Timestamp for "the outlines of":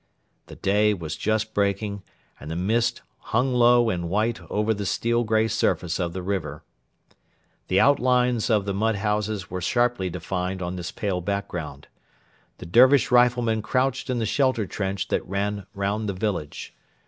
7.67-8.65